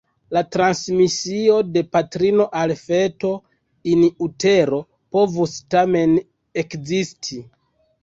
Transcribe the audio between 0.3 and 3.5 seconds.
La transmisio de patrino al feto